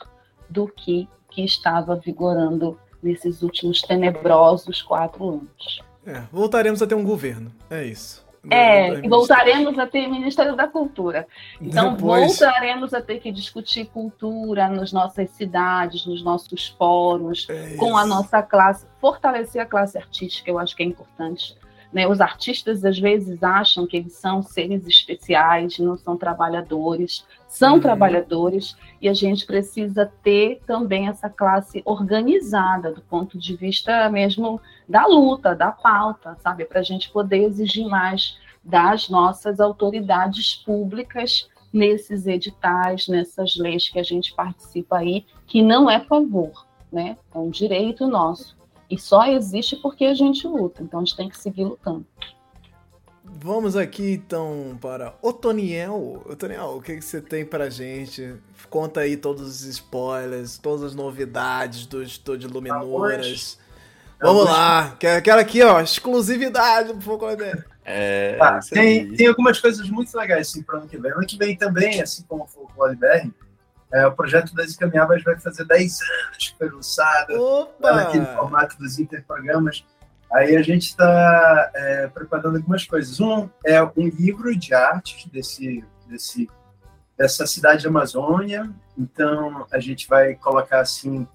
[0.49, 5.81] do que que estava vigorando nesses últimos tenebrosos quatro anos.
[6.05, 8.25] É, voltaremos a ter um governo, é isso.
[8.49, 11.27] É, e voltaremos a ter Ministério da Cultura.
[11.61, 12.39] Então, Depois...
[12.39, 18.05] voltaremos a ter que discutir cultura nas nossas cidades, nos nossos fóruns, é com a
[18.05, 21.55] nossa classe, fortalecer a classe artística, eu acho que é importante.
[21.91, 22.07] Né?
[22.07, 27.25] Os artistas, às vezes, acham que eles são seres especiais, não são trabalhadores.
[27.47, 27.79] São uhum.
[27.81, 34.61] trabalhadores e a gente precisa ter também essa classe organizada do ponto de vista mesmo
[34.87, 36.63] da luta, da pauta, sabe?
[36.63, 43.99] Para a gente poder exigir mais das nossas autoridades públicas nesses editais, nessas leis que
[43.99, 47.17] a gente participa aí, que não é favor, né?
[47.33, 48.60] É um direito nosso.
[48.91, 50.83] E só existe porque a gente luta.
[50.83, 52.05] Então a gente tem que seguir lutando.
[53.23, 56.21] Vamos aqui então para Otoniel.
[56.29, 58.35] Otoniel, o que, que você tem pra gente?
[58.69, 63.57] Conta aí todos os spoilers, todas as novidades do Estúdio Luminuras.
[64.21, 67.63] Vamos lá, quero aqui, ó, exclusividade pro Foconé.
[67.83, 71.11] É, tá, tem, tem algumas coisas muito legais assim, para o ano que vem.
[71.11, 73.31] Ano que vem também, assim como o Oliver,
[73.93, 78.99] é, o projeto das Encaminháveis vai fazer 10 anos que foi lançado, naquele formato dos
[78.99, 79.85] interprogramas.
[80.31, 83.19] Aí a gente está é, preparando algumas coisas.
[83.19, 86.49] Um é um livro de arte desse, desse,
[87.17, 88.69] dessa cidade da Amazônia.
[88.97, 91.27] Então a gente vai colocar assim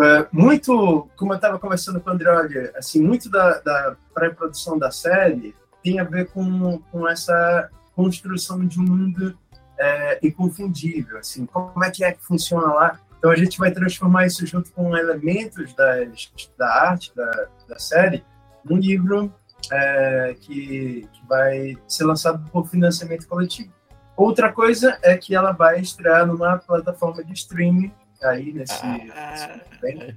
[0.00, 4.76] é, muito, como eu estava conversando com o André, olha, assim, muito da, da pré-produção
[4.76, 9.38] da série tem a ver com, com essa construção de um mundo
[9.78, 13.00] é, inconfundível, assim, como é que é que funciona lá.
[13.18, 18.24] Então a gente vai transformar isso junto com elementos das, da arte da, da série
[18.64, 19.32] num livro
[19.72, 23.72] é, que, que vai ser lançado por financiamento coletivo.
[24.16, 30.16] Outra coisa é que ela vai estrear numa plataforma de streaming aí nesse, ah, nesse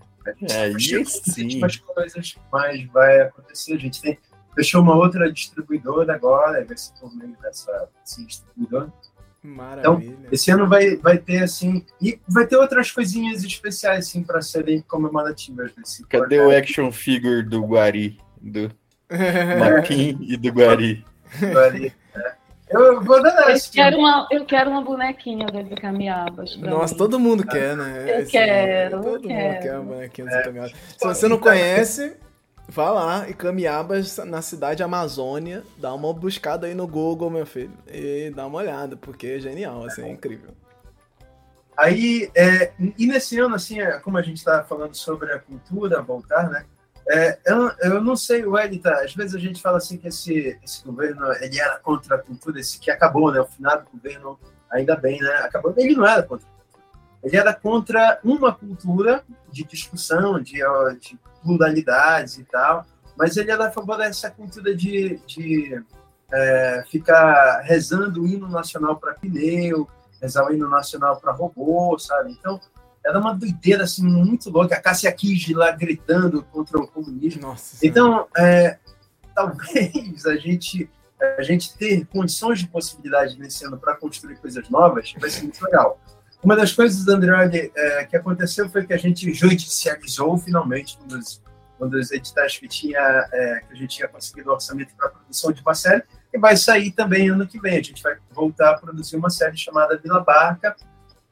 [0.51, 1.63] É, isso sim.
[1.63, 3.73] As coisas mais vai acontecer.
[3.73, 4.17] A gente tem,
[4.53, 8.91] fechou uma outra distribuidora agora, vai ser por meio dessa desse distribuidor.
[9.47, 10.11] Maravilha.
[10.11, 14.41] Então, esse ano vai, vai ter, assim, e vai ter outras coisinhas especiais, assim, para
[14.41, 15.71] serem comemorativas.
[15.73, 16.47] Desse Cadê projeto.
[16.47, 18.17] o action figure do Guari?
[18.41, 18.69] Do
[19.57, 21.05] Marquinhos e do Guari?
[21.41, 22.37] Guari, é.
[22.69, 26.57] Eu vou dar eu quero, uma, eu quero uma bonequinha do Camiabas.
[26.57, 26.97] Nossa, mim.
[26.97, 28.03] todo mundo quer, né?
[28.05, 28.97] Eu Esse, quero.
[28.97, 29.61] Todo eu mundo quero.
[29.61, 30.73] quer uma bonequinha do Camiabas.
[30.97, 32.17] Se você não conhece,
[32.69, 37.71] Vá lá e Camiabas na cidade Amazônia, dá uma buscada aí no Google, meu filho,
[37.87, 40.53] e dá uma olhada, porque é genial, assim, é incrível.
[41.77, 46.01] Aí, é, e nesse ano, assim, é, como a gente está falando sobre a cultura,
[46.01, 46.65] voltar, né?
[47.09, 50.59] É, eu, eu não sei, o Elita, às vezes a gente fala assim que esse,
[50.61, 53.39] esse governo, ele era contra a cultura, esse que acabou, né?
[53.39, 54.37] O final do governo,
[54.69, 55.35] ainda bem, né?
[55.37, 56.57] Acabou, ele não era contra a cultura.
[57.23, 60.59] Ele era contra uma cultura de discussão, de,
[60.99, 62.85] de pluralidades e tal,
[63.17, 65.81] mas ele era a favor dessa cultura de, de
[66.31, 69.87] é, ficar rezando o hino nacional para pneu,
[70.21, 72.31] rezar o hino nacional para robô, sabe?
[72.31, 72.59] Então,
[73.05, 74.75] era uma doideira assim, muito louca.
[74.75, 77.43] A Cássia Kij lá gritando contra o comunismo.
[77.43, 78.77] Nossa, então, é,
[79.33, 80.89] talvez a gente,
[81.37, 85.63] a gente ter condições de possibilidade nesse ano para construir coisas novas vai ser muito
[85.63, 85.97] legal.
[86.43, 91.41] Uma das coisas, Andrade, é, que aconteceu foi que a gente judicializou finalmente um dos,
[91.79, 92.99] um dos editais que, tinha,
[93.31, 96.55] é, que a gente tinha conseguido orçamento para a produção de uma série, e vai
[96.55, 97.77] sair também ano que vem.
[97.77, 100.75] A gente vai voltar a produzir uma série chamada Vila Barca,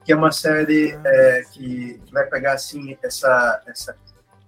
[0.03, 3.97] que é uma série é, que, vai pegar assim essa, essa,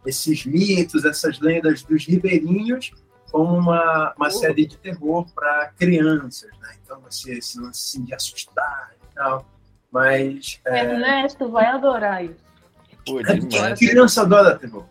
[0.06, 2.92] esses mitos, essas lendas dos ribeirinhos,
[3.32, 6.50] como uma, uma série de terror para crianças.
[6.60, 6.76] Né?
[6.84, 9.57] Então, você se não se assustar e tal.
[9.92, 10.60] Mas.
[10.66, 10.84] É...
[10.84, 12.48] Ernesto vai adorar isso.
[13.06, 14.86] Pô, é, criança adora terror.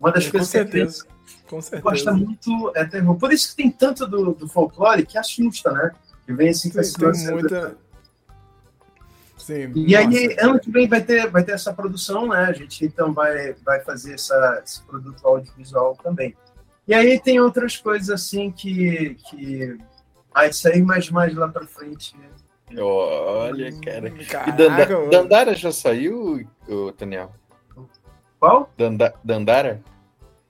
[0.00, 1.04] Uma das é, coisas com certeza.
[1.04, 1.82] que com certeza.
[1.82, 3.16] gosta muito é terror.
[3.16, 5.90] Por isso que tem tanto do, do folclore que assusta, né?
[6.24, 7.76] Que vem assim com esse tem muita...
[9.36, 12.44] Sim, e nossa, aí, ano que vem vai ter, vai ter essa produção, né?
[12.44, 16.36] A gente então vai, vai fazer essa, esse produto audiovisual também.
[16.86, 19.16] E aí tem outras coisas assim que.
[19.28, 19.78] que...
[20.34, 22.14] Ah, isso aí mais, mais lá pra frente
[22.76, 24.10] Olha, cara.
[24.10, 26.46] Caraca, e Danda, Dandara já saiu,
[26.98, 27.32] Daniel?
[28.38, 28.70] Qual?
[28.76, 29.82] Danda, Dandara?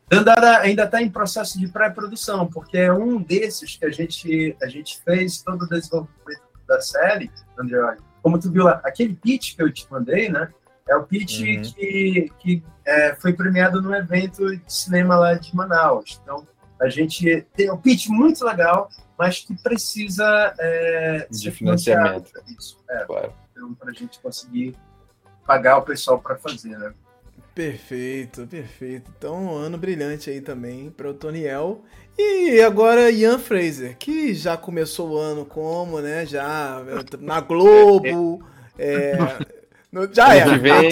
[0.09, 4.67] Dandara ainda está em processo de pré-produção, porque é um desses que a gente, a
[4.67, 7.97] gente fez todo o desenvolvimento da série, André.
[8.23, 10.49] Como tu viu lá, aquele pitch que eu te mandei, né?
[10.89, 11.63] É o pitch uhum.
[11.63, 16.19] que, que é, foi premiado no evento de cinema lá de Manaus.
[16.23, 16.47] Então,
[16.81, 22.31] a gente tem um pitch muito legal, mas que precisa é, de financiamento.
[22.57, 23.33] Isso, é, claro.
[23.51, 24.77] Então, para a gente conseguir
[25.45, 26.93] pagar o pessoal para fazer, né?
[27.55, 29.11] Perfeito, perfeito.
[29.19, 31.83] Então, um ano brilhante aí também para o Toniel.
[32.17, 36.25] E agora Ian Fraser, que já começou o ano como, né?
[36.25, 36.81] Já
[37.21, 38.43] na Globo.
[38.81, 39.19] É,
[39.91, 40.57] no, já era.
[40.57, 40.89] Vem,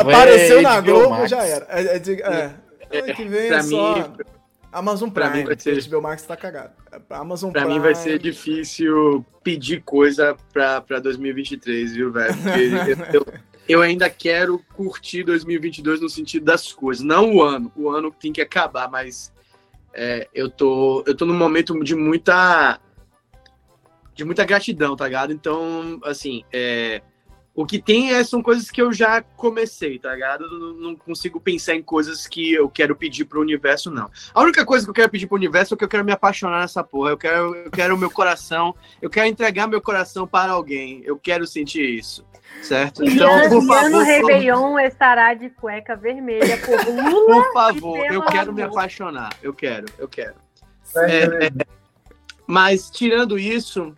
[0.00, 1.66] Apareceu na Globo, já era.
[1.68, 2.54] É, é,
[2.92, 3.96] é, ano que vem é só.
[3.96, 4.14] Mim,
[4.72, 5.88] Amazon Prime, pra mim vai ser...
[5.88, 6.72] HBO Max tá cagado.
[7.10, 7.74] Amazon pra Prime...
[7.74, 12.34] mim vai ser difícil pedir coisa pra, pra 2023, viu, velho?
[13.12, 13.26] eu,
[13.68, 17.04] eu, ainda quero curtir 2022 no sentido das coisas.
[17.04, 17.72] Não o ano.
[17.74, 19.32] O ano tem que acabar, mas
[19.92, 22.80] é, eu, tô, eu tô num momento de muita...
[24.14, 25.32] De muita gratidão, tá ligado?
[25.32, 27.00] Então, assim, é,
[27.60, 30.48] o que tem é, são coisas que eu já comecei, tá ligado?
[30.48, 34.10] Não, não, consigo pensar em coisas que eu quero pedir pro universo, não.
[34.32, 36.60] A única coisa que eu quero pedir pro universo é que eu quero me apaixonar
[36.60, 37.10] nessa porra.
[37.10, 41.02] Eu quero, eu quero o meu coração, eu quero entregar meu coração para alguém.
[41.04, 42.24] Eu quero sentir isso.
[42.62, 43.04] Certo?
[43.04, 43.90] Então, por favor.
[43.90, 47.44] no Réveillon estará de cueca vermelha por Lula.
[47.44, 48.54] Por favor, eu quero amor.
[48.54, 49.36] me apaixonar.
[49.42, 50.34] Eu quero, eu quero.
[50.96, 51.50] É, é,
[52.46, 53.94] mas, tirando isso.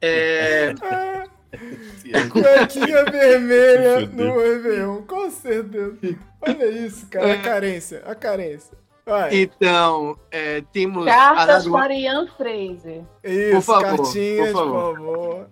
[0.00, 0.74] É.
[2.32, 5.96] Cuequinha vermelha no Réveillon, com certeza.
[6.40, 8.76] Olha isso, cara, a carência, a carência.
[9.04, 9.34] Vai.
[9.34, 11.04] Então, é, temos.
[11.04, 13.02] Cartas para Ian Fraser.
[13.22, 14.96] Isso, por favor, cartinhas, por favor.
[14.96, 15.50] Por favor.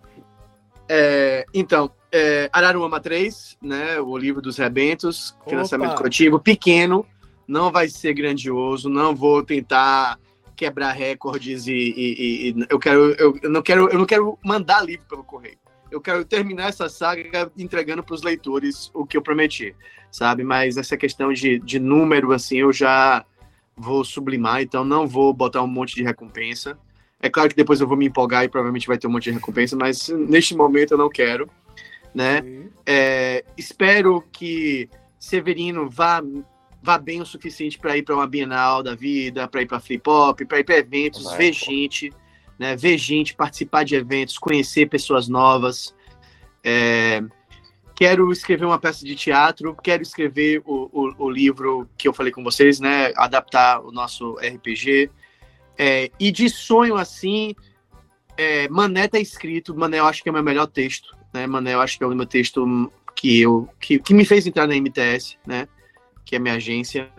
[0.89, 7.07] É, então, é, Araruama 3, né, o livro dos rebentos, financiamento coletivo, pequeno,
[7.47, 10.19] não vai ser grandioso, não vou tentar
[10.57, 14.85] quebrar recordes e, e, e eu quero eu, eu, não quero eu não quero mandar
[14.85, 15.57] livro pelo correio
[15.91, 19.75] eu quero terminar essa saga entregando para os leitores o que eu prometi,
[20.11, 20.45] sabe?
[20.45, 23.25] Mas essa questão de, de número, assim, eu já
[23.77, 26.79] vou sublimar, então não vou botar um monte de recompensa.
[27.21, 29.33] É claro que depois eu vou me empolgar e provavelmente vai ter um monte de
[29.33, 31.49] recompensa, mas neste momento eu não quero,
[32.15, 32.43] né?
[32.87, 36.23] É, espero que Severino vá
[36.83, 40.03] vá bem o suficiente para ir para uma Bienal da vida, para ir para Flip
[40.09, 41.67] Hop, para ir para eventos, Vai, ver pô.
[41.67, 42.11] gente,
[42.61, 42.77] né?
[42.77, 45.95] Ver gente, participar de eventos, conhecer pessoas novas.
[46.63, 47.23] É,
[47.97, 52.31] quero escrever uma peça de teatro, quero escrever o, o, o, livro que eu falei
[52.31, 53.15] com vocês, né?
[53.17, 55.11] Adaptar o nosso RPG.
[55.79, 57.55] É, e de sonho assim,
[58.37, 61.47] é, Mané tá escrito, Mané eu acho que é o meu melhor texto, né?
[61.47, 64.67] Mané eu acho que é o meu texto que eu que, que me fez entrar
[64.67, 65.67] na MTS, né?
[66.27, 67.11] Que é a minha agência.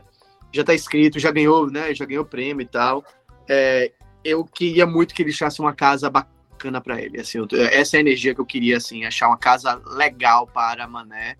[0.54, 1.96] Já tá escrito, já ganhou, né?
[1.96, 3.04] Já ganhou prêmio e tal.
[3.50, 3.92] É,
[4.24, 7.20] eu queria muito que ele achasse uma casa bacana para ele.
[7.20, 10.88] Assim, eu, essa é a energia que eu queria, assim, achar uma casa legal para
[10.88, 11.36] Mané.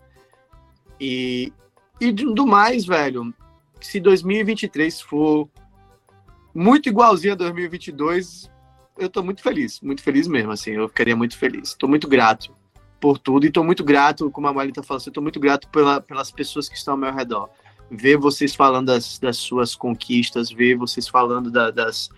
[1.00, 1.52] E,
[2.00, 3.32] e do mais, velho,
[3.80, 5.48] se 2023 for
[6.54, 8.50] muito igualzinho a 2022,
[8.98, 11.74] eu tô muito feliz, muito feliz mesmo, assim, eu ficaria muito feliz.
[11.74, 12.54] Tô muito grato
[13.00, 16.00] por tudo e tô muito grato, como a Marlita falou, eu tô muito grato pela,
[16.00, 17.48] pelas pessoas que estão ao meu redor.
[17.90, 22.10] Ver vocês falando das, das suas conquistas, ver vocês falando da, das,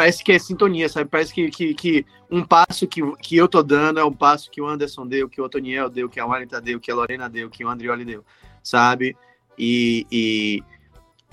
[0.00, 1.10] parece que é sintonia, sabe?
[1.10, 4.58] Parece que, que, que, um passo que, que eu tô dando é um passo que
[4.58, 7.50] o Anderson deu, que o Otoniel deu, que a Walita deu, que a Lorena deu,
[7.50, 8.24] que o Andrioli deu,
[8.62, 9.14] sabe?
[9.58, 10.62] E, e,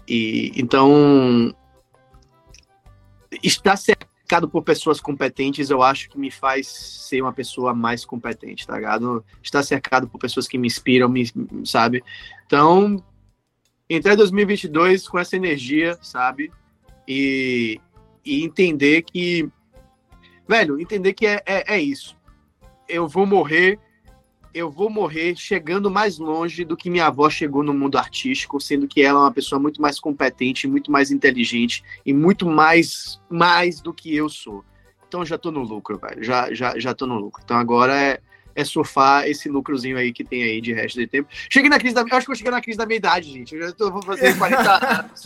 [0.05, 1.55] e então
[3.41, 8.67] estar cercado por pessoas competentes, eu acho que me faz ser uma pessoa mais competente,
[8.67, 9.23] tá ligado?
[9.41, 11.25] Estar cercado por pessoas que me inspiram, me,
[11.63, 12.03] sabe?
[12.45, 13.01] Então,
[13.89, 16.51] entrar em 2022 com essa energia, sabe?
[17.07, 17.79] E,
[18.27, 19.49] e entender que,
[20.47, 22.17] velho, entender que é, é, é isso.
[22.87, 23.79] Eu vou morrer,
[24.53, 28.87] eu vou morrer chegando mais longe do que minha avó chegou no mundo artístico, sendo
[28.87, 33.79] que ela é uma pessoa muito mais competente, muito mais inteligente e muito mais mais
[33.81, 34.63] do que eu sou.
[35.07, 36.23] Então já tô no lucro, velho.
[36.23, 37.41] Já, já, já tô no lucro.
[37.43, 38.19] Então agora é,
[38.55, 41.29] é surfar esse lucrozinho aí que tem aí de resto de tempo.
[41.49, 42.01] Cheguei na crise da.
[42.01, 43.55] Eu acho que eu cheguei na crise da minha idade, gente.
[43.55, 44.61] Eu já tô, vou fazer 40
[44.99, 45.23] anos.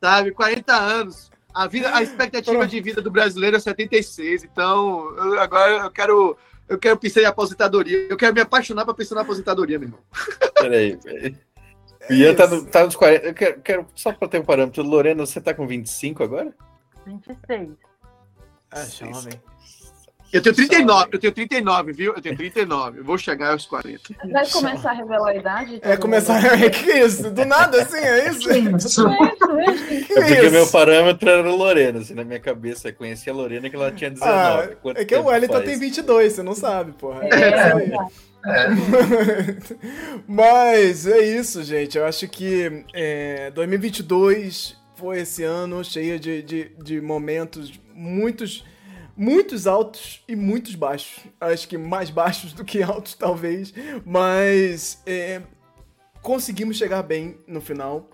[0.00, 0.32] Sabe?
[0.32, 1.30] 40 anos.
[1.56, 6.36] A, vida, a expectativa de vida do brasileiro é 76, então eu, agora eu quero,
[6.68, 8.08] eu quero pensar em aposentadoria.
[8.10, 10.00] Eu quero me apaixonar para pensar na aposentadoria, meu irmão.
[10.60, 11.34] Peraí, peraí.
[12.10, 13.26] O Ian tá, no, tá nos 40.
[13.26, 14.82] Eu quero, quero só para ter um parâmetro.
[14.82, 16.54] Lorena, você tá com 25 agora?
[17.06, 17.70] 26.
[18.70, 19.40] Ah, jovem.
[20.32, 22.14] Eu tenho 39, eu tenho 39, viu?
[22.14, 22.98] Eu tenho 39.
[22.98, 24.00] Eu vou chegar aos 40.
[24.30, 25.78] Vai começar a revelar a idade?
[25.82, 26.70] É, começar a.
[26.70, 27.30] Que isso?
[27.30, 28.48] Do nada assim, é isso?
[28.48, 29.08] Que isso?
[29.08, 29.12] É,
[30.20, 32.88] é porque meu parâmetro era Lorena, assim, na minha cabeça.
[32.88, 34.32] Eu conhecia a Lorena que ela tinha 19.
[34.32, 37.22] Ah, é que o Wellington tem 22, você não sabe, porra.
[37.24, 37.96] É, é,
[38.46, 38.68] é.
[40.26, 41.96] Mas é isso, gente.
[41.96, 48.64] Eu acho que é, 2022 foi esse ano cheio de, de, de momentos muitos
[49.16, 51.24] muitos altos e muitos baixos.
[51.40, 53.72] Acho que mais baixos do que altos, talvez.
[54.04, 55.42] Mas é,
[56.22, 58.10] conseguimos chegar bem no final.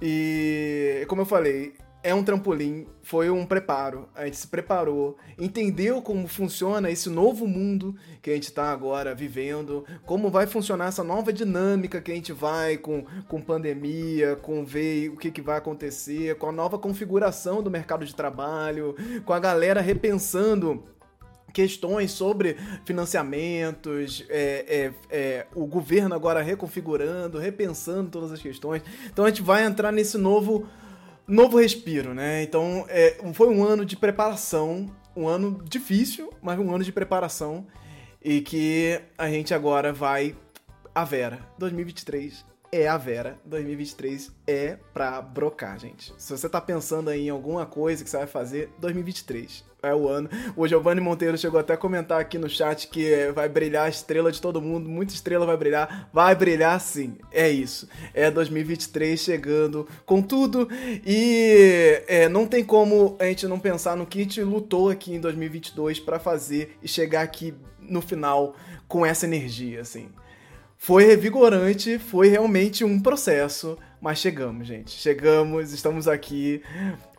[0.00, 4.08] E, como eu falei, é um trampolim, foi um preparo.
[4.14, 9.14] A gente se preparou, entendeu como funciona esse novo mundo que a gente está agora
[9.14, 14.64] vivendo, como vai funcionar essa nova dinâmica que a gente vai com, com pandemia, com
[14.64, 19.32] ver o que, que vai acontecer, com a nova configuração do mercado de trabalho, com
[19.32, 20.84] a galera repensando
[21.52, 28.82] questões sobre financiamentos, é, é, é, o governo agora reconfigurando, repensando todas as questões.
[29.06, 30.68] Então a gente vai entrar nesse novo
[31.28, 32.42] novo respiro, né?
[32.42, 37.66] Então, é, foi um ano de preparação, um ano difícil, mas um ano de preparação
[38.24, 40.34] e que a gente agora vai
[40.94, 41.38] a Vera.
[41.58, 43.38] 2023 é a Vera.
[43.44, 46.12] 2023 é pra brocar, gente.
[46.16, 50.08] Se você tá pensando aí em alguma coisa que você vai fazer, 2023 é o
[50.08, 50.28] ano.
[50.56, 54.32] O Giovanni Monteiro chegou até a comentar aqui no chat que vai brilhar a estrela
[54.32, 54.88] de todo mundo.
[54.88, 56.08] Muita estrela vai brilhar.
[56.12, 57.16] Vai brilhar sim.
[57.30, 57.88] É isso.
[58.12, 60.68] É 2023 chegando com tudo.
[61.06, 65.14] E é, não tem como a gente não pensar no que a gente lutou aqui
[65.14, 70.08] em 2022 para fazer e chegar aqui no final com essa energia, assim.
[70.78, 74.92] Foi revigorante, foi realmente um processo, mas chegamos, gente.
[74.92, 76.62] Chegamos, estamos aqui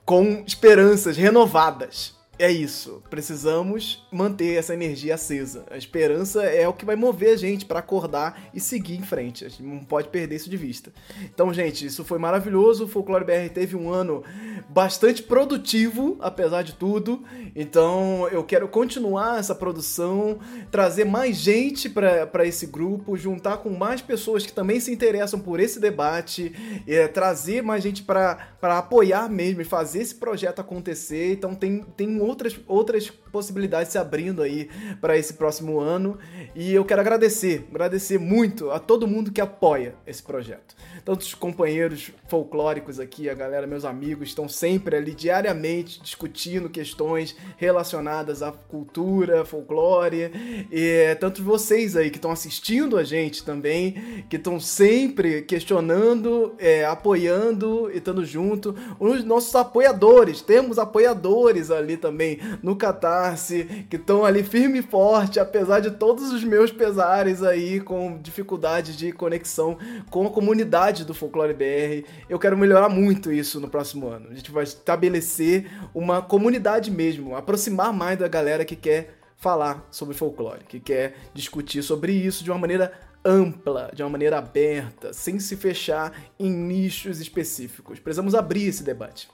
[0.05, 3.03] com esperanças renovadas é isso.
[3.09, 5.65] Precisamos manter essa energia acesa.
[5.69, 9.43] A esperança é o que vai mover a gente para acordar e seguir em frente.
[9.43, 10.89] A gente não pode perder isso de vista.
[11.21, 12.85] Então, gente, isso foi maravilhoso.
[12.85, 14.23] O Folclore BR teve um ano
[14.69, 17.25] bastante produtivo, apesar de tudo.
[17.53, 20.39] Então, eu quero continuar essa produção,
[20.71, 25.59] trazer mais gente para esse grupo, juntar com mais pessoas que também se interessam por
[25.59, 26.53] esse debate,
[26.87, 31.33] é, trazer mais gente para apoiar mesmo e fazer esse projeto acontecer.
[31.33, 34.69] Então, tem, tem um outras, outras possibilidades se abrindo aí
[35.01, 36.17] para esse próximo ano.
[36.55, 40.75] E eu quero agradecer, agradecer muito a todo mundo que apoia esse projeto.
[41.05, 48.43] Tantos companheiros folclóricos aqui, a galera, meus amigos, estão sempre ali diariamente discutindo questões relacionadas
[48.43, 50.31] à cultura, folclore.
[50.71, 56.85] E tanto vocês aí que estão assistindo a gente também, que estão sempre questionando, é,
[56.85, 58.75] apoiando e estando junto.
[58.99, 62.18] Os nossos apoiadores, temos apoiadores ali também
[62.61, 67.79] no Catarse, que estão ali firme e forte, apesar de todos os meus pesares aí
[67.79, 69.77] com dificuldade de conexão
[70.09, 72.07] com a comunidade do Folclore BR.
[72.29, 74.27] Eu quero melhorar muito isso no próximo ano.
[74.31, 80.13] A gente vai estabelecer uma comunidade mesmo, aproximar mais da galera que quer falar sobre
[80.13, 82.91] folclore, que quer discutir sobre isso de uma maneira
[83.23, 87.99] ampla, de uma maneira aberta, sem se fechar em nichos específicos.
[87.99, 89.29] Precisamos abrir esse debate.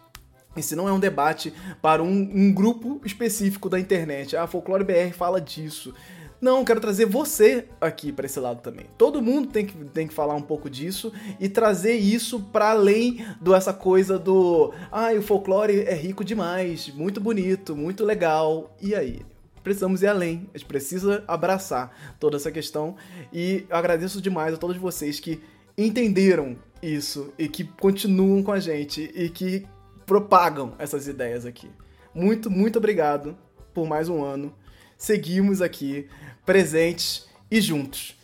[0.56, 4.36] Esse não é um debate para um, um grupo específico da internet.
[4.38, 5.94] Ah, Folclore BR fala disso.
[6.40, 8.86] Não, quero trazer você aqui para esse lado também.
[8.98, 13.26] Todo mundo tem que, tem que falar um pouco disso e trazer isso para além
[13.42, 14.74] do essa coisa do.
[14.92, 18.76] Ah, o folclore é rico demais, muito bonito, muito legal.
[18.82, 19.22] E aí?
[19.64, 22.96] Precisamos ir além, a gente precisa abraçar toda essa questão.
[23.34, 25.42] E agradeço demais a todos vocês que
[25.76, 29.66] entenderam isso e que continuam com a gente e que
[30.06, 31.70] propagam essas ideias aqui.
[32.14, 33.38] Muito, muito obrigado
[33.74, 34.54] por mais um ano.
[34.98, 36.08] Seguimos aqui
[36.46, 38.15] presentes e juntos.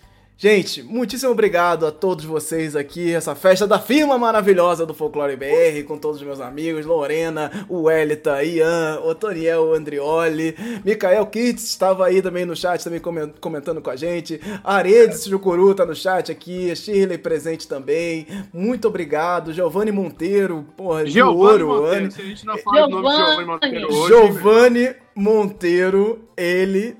[0.43, 5.83] Gente, muitíssimo obrigado a todos vocês aqui, essa festa da firma maravilhosa do Folclore BR,
[5.87, 11.65] com todos os meus amigos, Lorena, o Welita, Ian, o Toniel, o Andrioli, Mikael Kitts
[11.65, 12.99] estava aí também no chat, também
[13.39, 19.53] comentando com a gente, Aredes Jucuru tá no chat aqui, Shirley presente também, muito obrigado,
[19.53, 23.93] Giovanni Monteiro, porra, ouro, Monteiro, se a gente não fala o nome de Giovanni Monteiro
[23.93, 24.07] hoje...
[24.07, 26.97] Giovanni Monteiro, ele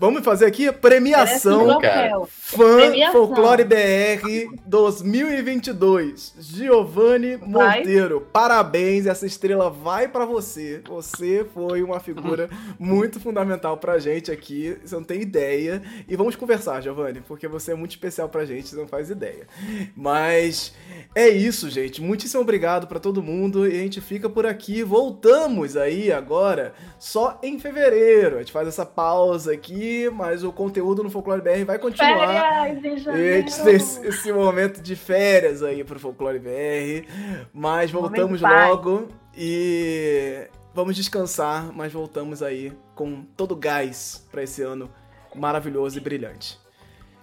[0.00, 1.80] Vamos fazer aqui a premiação
[2.28, 3.12] Fã premiação.
[3.12, 6.34] Folclore BR 2022.
[6.38, 8.20] Giovanni Monteiro.
[8.20, 10.80] Parabéns, essa estrela vai para você.
[10.86, 14.78] Você foi uma figura muito fundamental pra gente aqui.
[14.84, 15.82] Você não tem ideia.
[16.06, 19.48] E vamos conversar, Giovanni, porque você é muito especial pra gente, você não faz ideia.
[19.96, 20.74] Mas
[21.12, 22.00] é isso, gente.
[22.00, 24.84] Muitíssimo obrigado para todo mundo e a gente fica por aqui.
[24.84, 28.36] Voltamos aí agora só em fevereiro.
[28.36, 32.66] A gente faz essa pausa aqui mas o conteúdo no Folclore BR vai continuar.
[32.66, 37.06] Férias, esse, esse momento de férias aí pro Folclore BR.
[37.52, 44.90] Mas voltamos logo e vamos descansar, mas voltamos aí com todo gás para esse ano
[45.34, 46.58] maravilhoso e brilhante.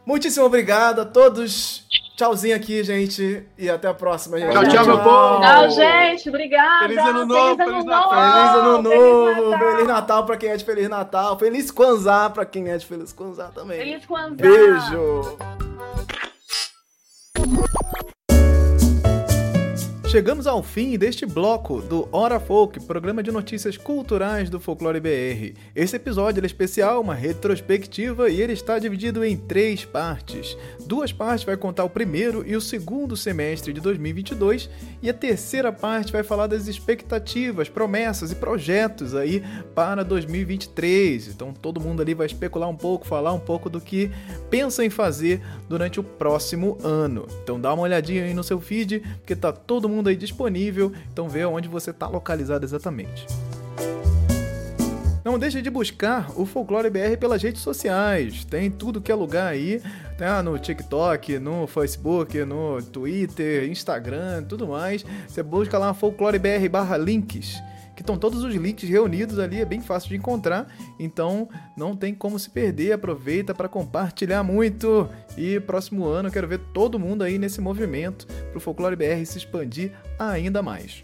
[0.05, 1.85] Muitíssimo obrigado a todos
[2.15, 3.45] Tchauzinho aqui, gente.
[3.57, 4.51] E até a próxima, gente.
[4.51, 5.41] Tchau, tchau, meu povo.
[5.41, 6.29] Tchau, gente.
[6.29, 6.87] Obrigada.
[6.87, 7.57] Feliz ano novo.
[7.57, 8.09] Feliz, ano Natal.
[8.09, 9.35] Feliz ano novo.
[9.35, 9.59] Feliz Natal.
[9.59, 11.37] Feliz Natal pra quem é de Feliz Natal.
[11.37, 13.77] Feliz Kwanzaa pra quem é de Feliz Kwanzaa também.
[13.77, 14.35] Feliz Kwanzaa.
[14.35, 15.37] Beijo.
[20.15, 25.59] Chegamos ao fim deste bloco do Hora Folk, programa de notícias culturais do Folclore BR.
[25.75, 30.57] Esse episódio é especial, uma retrospectiva, e ele está dividido em três partes.
[30.85, 34.69] Duas partes vai contar o primeiro e o segundo semestre de 2022,
[35.03, 39.43] e a terceira parte vai falar das expectativas, promessas e projetos aí
[39.75, 41.27] para 2023.
[41.27, 44.09] Então todo mundo ali vai especular um pouco, falar um pouco do que
[44.49, 47.27] pensa em fazer durante o próximo ano.
[47.43, 50.91] Então dá uma olhadinha aí no seu feed, porque tá todo mundo mundo aí disponível,
[51.11, 53.25] então vê onde você está localizado exatamente.
[55.23, 58.45] Não deixe de buscar o Folclore BR pelas redes sociais.
[58.45, 59.81] Tem tudo que é lugar aí,
[60.19, 60.43] tá?
[60.43, 65.03] no TikTok, no Facebook, no Twitter, Instagram, tudo mais.
[65.27, 67.59] Você busca lá Folclore BR barra links
[67.95, 70.67] que estão todos os links reunidos ali, é bem fácil de encontrar,
[70.99, 75.07] então não tem como se perder, aproveita para compartilhar muito.
[75.37, 79.37] E próximo ano quero ver todo mundo aí nesse movimento para o Folclore BR se
[79.37, 81.01] expandir ainda mais.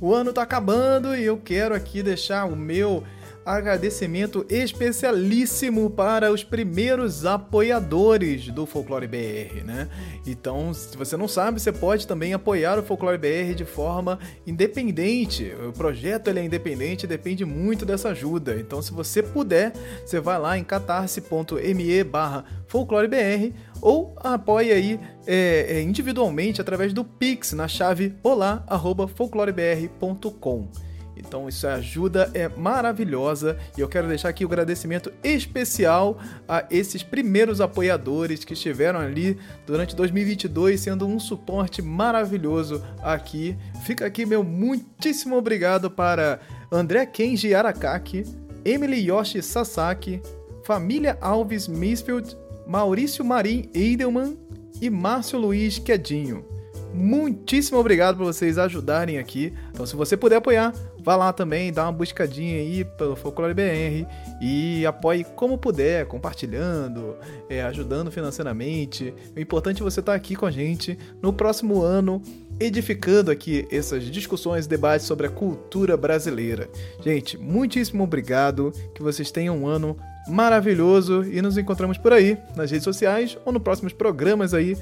[0.00, 3.04] O ano está acabando e eu quero aqui deixar o meu
[3.44, 9.88] agradecimento especialíssimo para os primeiros apoiadores do Folclore BR, né?
[10.26, 15.52] Então, se você não sabe, você pode também apoiar o Folclore BR de forma independente.
[15.68, 18.56] O projeto ele é independente, depende muito dessa ajuda.
[18.58, 19.72] Então, se você puder,
[20.04, 27.04] você vai lá em catarse.me barra folclorebr ou apoie aí é, é, individualmente através do
[27.04, 30.89] Pix na chave olá@folclorebr.com.
[31.20, 36.18] Então isso ajuda é maravilhosa e eu quero deixar aqui o um agradecimento especial
[36.48, 43.56] a esses primeiros apoiadores que estiveram ali durante 2022 sendo um suporte maravilhoso aqui.
[43.84, 46.40] Fica aqui meu muitíssimo obrigado para
[46.72, 48.24] André Kenji Arakaki,
[48.64, 50.22] Emily Yoshi Sasaki,
[50.64, 54.36] Família Alves Misfield, Maurício Marim Eidelman
[54.80, 56.44] e Márcio Luiz Quedinho.
[56.92, 59.52] Muitíssimo obrigado por vocês ajudarem aqui.
[59.70, 64.06] Então, se você puder apoiar, vá lá também, dá uma buscadinha aí pelo Folclore BR
[64.40, 67.16] e apoie como puder, compartilhando,
[67.48, 69.14] é, ajudando financeiramente.
[69.36, 72.22] O importante é você estar aqui com a gente no próximo ano,
[72.58, 76.68] edificando aqui essas discussões, debates sobre a cultura brasileira.
[77.02, 78.72] Gente, muitíssimo obrigado.
[78.94, 79.96] Que vocês tenham um ano
[80.28, 84.76] maravilhoso e nos encontramos por aí, nas redes sociais ou nos próximos programas aí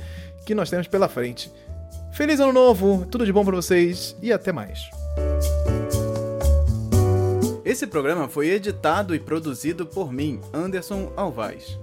[0.44, 1.50] que nós temos pela frente.
[2.12, 4.90] Feliz ano novo, tudo de bom para vocês e até mais.
[7.68, 11.78] Esse programa foi editado e produzido por mim, Anderson Alvaz.